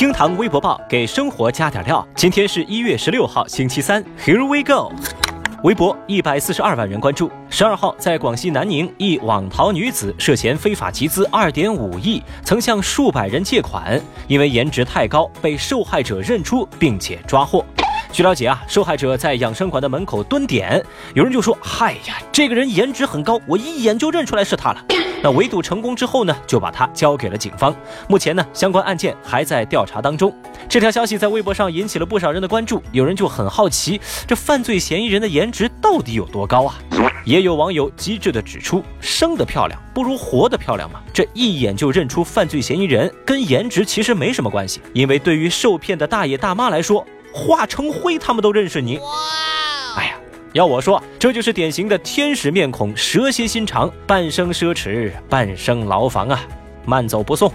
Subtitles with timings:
[0.00, 2.08] 厅堂微博报给生活加点料。
[2.16, 4.02] 今天是一月十六号，星期三。
[4.18, 4.90] Here we go。
[5.62, 7.30] 微博一百四十二万人关注。
[7.50, 17.62] 十二号，在广西南宁，一网逃女子涉嫌非法集资二点五亿，曾向数百人借款，因为颜值太高，被受害者认出并且抓获。
[18.10, 20.82] 据了解啊，受害者在养生馆的门口蹲点，
[21.12, 24.82] 有人就说：“嗨呀，这个人颜值很高，我一眼就认出来是他了。”
[25.22, 27.74] 那围堵成功之后呢，就把他交给了警方。
[28.08, 30.34] 目前呢，相关案件还在调查当中。
[30.68, 36.78] 这条消息在微博上引起了不少人的关注，有人就很好奇，这犯罪嫌疑人的颜值到底有多高啊？
[37.24, 41.00] 也有网友机智的指出，生的漂亮不如活的漂亮嘛。
[41.12, 47.06] 这一眼就认出犯罪嫌疑人，跟颜值其实没什么关系，因为对于受骗的大爷大妈来说。
[47.32, 48.98] 化成灰，他们都认识你。
[48.98, 49.04] 哇！
[49.96, 50.16] 哎呀，
[50.52, 56.40] 要我说，这就是典型的天使面孔，蛇蝎心肠，半生奢侈，半生牢房啊！
[56.84, 57.52] 慢走不送。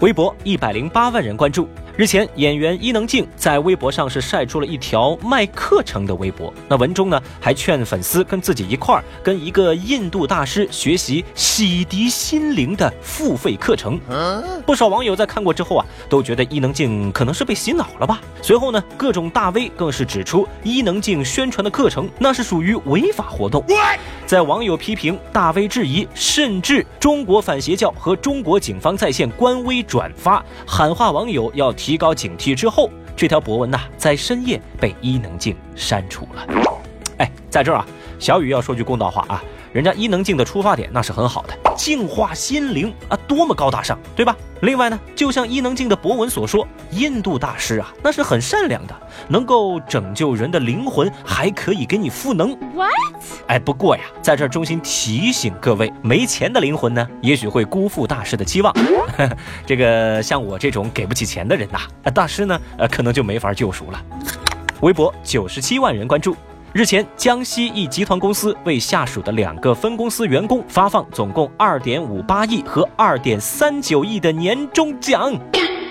[0.00, 1.68] 微博一百零八万人关注。
[1.96, 6.52] 日前，演员伊能静在微博上是晒出了一条卖课程的微博。
[6.68, 14.00] 那文中呢，还劝粉丝跟自己一块儿跟一个印度大师学习洗涤心灵的付费课程。
[14.66, 18.20] 不少网友在看过之后啊，都觉得伊能静可能是被洗脑了吧。
[18.42, 23.64] 随后呢，各种大 V 更是指出伊能静宣传的课程那是属于违法活动。
[24.26, 31.72] 在网友批评、大 V 质疑，甚至中国反邪教和中国警方在线官微转发喊话网友要。
[31.84, 36.46] 提高警惕之后，这条博文呐，在深夜被伊能静删除了。
[37.18, 37.86] 哎，在这儿啊，
[38.18, 39.44] 小雨要说句公道话啊。
[39.74, 44.36] 人家伊能静的出发点那是很好的，净化心灵啊，多么高大上，对吧？
[44.60, 48.94] 另外呢，就像伊能静的博文所说，印度大师啊，那是很善良的，
[49.26, 52.56] 能够拯救人的灵魂，还可以给你赋能。
[52.72, 52.92] What？
[53.48, 58.72] 哎，不过呀，在这儿衷心提醒各位，没钱的灵魂呢，也许会辜负大师的期望。
[59.66, 61.80] 这个像我这种给不起钱的人呐，
[62.12, 64.00] 大师呢，呃，可能就没法救赎了。
[64.82, 66.36] 微博九十七万人关注。
[66.74, 75.32] 日前，江西一集团公司为下属的两个分公司员工发放总共二点五八亿和二点三九亿的年终奖。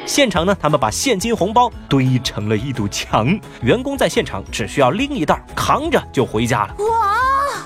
[0.05, 6.75] 现场呢，他们把现金红包堆成了一堵墙，员工在现场只需要拎一袋扛着就回家了。
[6.79, 7.17] 哇！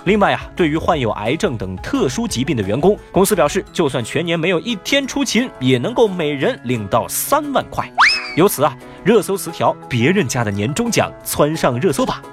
[0.06, 7.92] 另外啊，对于患有癌症等特殊疾病的员工，公司表示，就算全年没有一天出勤，也能够每人领到三万块。
[8.36, 12.22] 由此啊，热搜词条“别人家的年终奖”窜上热搜榜。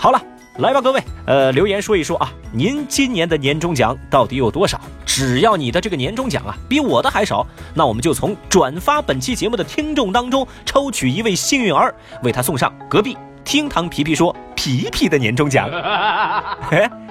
[0.00, 0.22] 好了，
[0.60, 4.80] 来吧，各位，呃，留言说一说啊，您今年的年终奖到底有多少？
[5.04, 15.68] 只要你的这个年终奖啊比我的还少，那我们就从转发本期节目的听众当中抽取一位幸运儿，为他送上隔壁厅堂皮皮说皮皮的年终奖。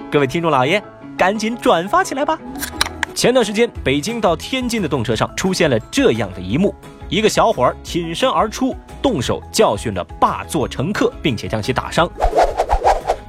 [0.09, 0.81] 各位听众老爷，
[1.15, 2.39] 赶紧转发起来吧！
[3.13, 6.73] 前段时间，北京到天津的动车上出现了这样的一幕：
[7.07, 12.09] 一个小伙儿挺身而出，动手教训了霸座乘客，并且将其打伤。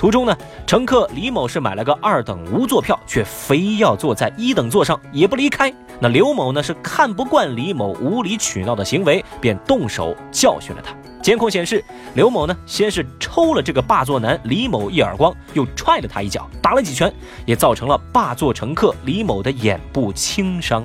[0.00, 0.34] 途中呢，
[0.66, 5.71] 乘客李某是买了个二等无座票，却非要坐在一等座上，也不离开。
[6.00, 10.97] 那刘某呢是看不惯李某无理取闹的行为，便动手教训了他。
[11.22, 11.84] 监控显示，
[12.15, 17.12] 刘某呢先是抽了这个霸座男李某一耳光，又踹了他一脚，打了几拳，
[17.44, 20.83] 也造成了霸座乘客李某的眼部轻伤。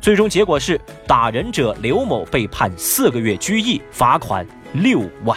[0.00, 5.36] 最终结果是，打人者刘某被判四个月拘役，罚款六万。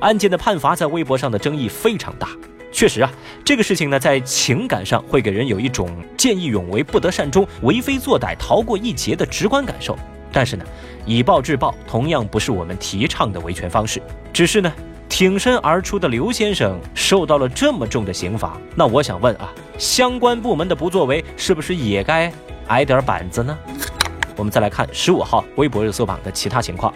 [0.00, 2.28] 案件的判罚在微博上的争议非常大。
[2.72, 3.10] 确实啊，
[3.44, 9.96] 这个事情呢，在情感上会给人有一种见义勇为、不得善终、为非作歹、逃过一劫的直观感受。
[10.32, 10.64] 但是呢，
[11.06, 14.02] 以暴制暴同样不是我们提倡的维权方式。
[14.32, 14.72] 只是呢，
[15.08, 22.32] 挺身而出的刘先生受到了这么重的刑罚，那我想问啊，相关部门的不作为是不是也该
[22.66, 23.56] 挨点板子呢？
[24.34, 26.92] 我们再来看十五号微博热搜榜的其他情况。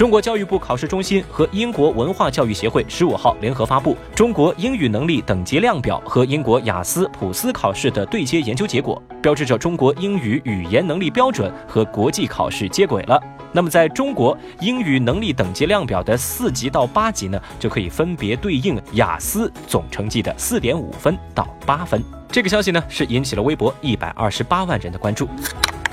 [0.00, 13.22] 中国教育部考试中心和英国文化教育协会十五号联合发布中国英语能力等级量表和英国雅思、普斯考试的对接研究结果，标志着中国英语语言能力标准和国际考试接轨了。
[13.52, 22.02] 那么，在中国英语能力等级量表的四级到八级呢，就可以分别对应雅思总成绩的四点五分到八分。
[22.32, 25.28] 这个消息呢，是引起了微博一百二十八万人的关注。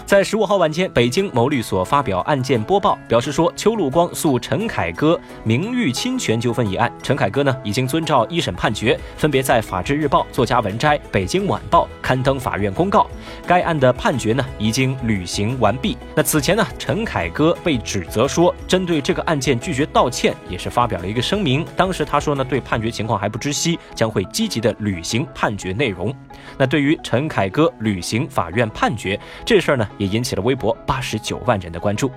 [0.08, 13.06] 在十五号晚间，北京某律所发表案件播报，表示说，邱路光诉陈凯歌名誉侵权纠纷一案，陈凯歌呢已经遵照一审判决，分别在《法制日报》、作家文摘、北京晚报刊登法院公告。
[13.46, 15.98] 该案的判决呢已经履行完毕。
[16.16, 21.66] 那此前呢，陈凯歌被指责说针对这个案件拒绝道歉，也是发表了一个声明。
[21.76, 26.16] 当时他说呢，对判决情况还不知悉，将会积极的履行判决内容。
[26.58, 29.86] 那对于陈凯歌履行法院判决这事儿呢？
[29.98, 32.12] 也引起了微博八十九万人的关注。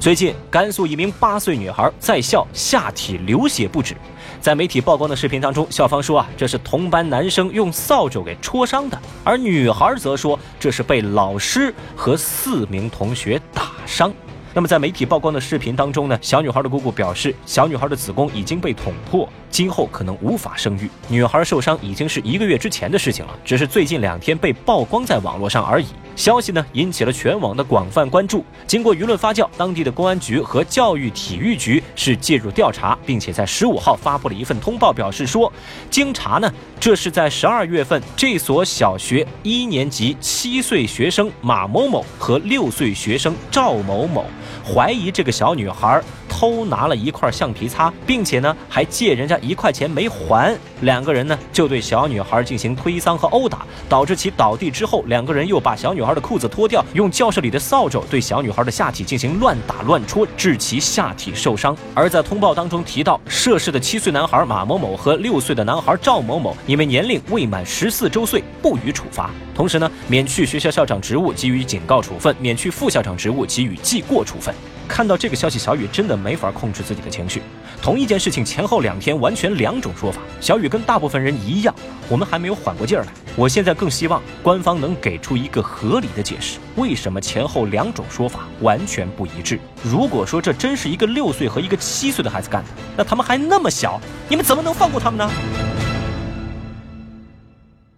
[0.00, 3.96] 最近甘肃一名八岁女孩在校下体流血不止
[4.40, 14.12] 在媒体曝光的视频当中校方说啊这是同班男生用扫帚给戳伤的而女孩则说这是被老师和四名同学打伤。
[14.58, 20.90] 那么在媒体曝光的视频当中呢，小女孩的姑姑表示，小女孩的子宫已经被捅破，今后可能无法生育。
[21.06, 25.86] 女孩受伤已经是一个月之前的事情了，只是最近两天被曝光在网络上而已。
[26.18, 28.44] 消息呢引起了全网的广泛关注。
[28.66, 35.50] 经过舆论发酵，当地的公安局和教育体育局是介入调查，并且在十五号发布了一份通报，表示说，
[35.88, 44.26] 经查呢，这是在十二月份，这所小学一年级七岁学生马某某和六岁学生赵某某。
[44.66, 46.02] 怀疑这个小女孩
[46.38, 61.76] 偷拿了一块橡皮擦，并且呢还借人家一块钱没还，两个人呢就对小女孩进行推搡和殴打，导致其倒地之后，两个人又把小女孩的裤子脱掉，用教室里的扫帚对小女孩的下体进行乱打乱戳，致其下体受伤。
[61.92, 69.28] 而在通报当中提到，涉事的七岁男孩马某某和六岁的男孩赵某某，因为年龄未满十四周岁，不予处罚。
[69.56, 74.54] 同时呢，免去学校校长职务，给予警告处分；免去副校长职务，给予记过处分。
[74.86, 77.40] 看到这个消息，小雨真的没没法控制自己的情绪。
[77.80, 81.74] 同一件事情前后两天完全两种说法，小雨跟大部分人一样，
[82.06, 83.12] 我们还没有缓过劲儿来。
[83.34, 89.58] 我现在更希望官方能给出一个合理的解释，为什么前后两种说法完全不一致？
[89.82, 93.98] 如果说这真是一个六岁和一个七岁的孩子干的，那他们还那么小，
[94.28, 95.30] 你们怎么能放过他们呢？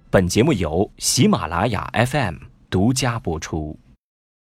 [0.09, 2.37] 本节目由喜马拉雅 FM
[2.69, 3.77] 独家播出。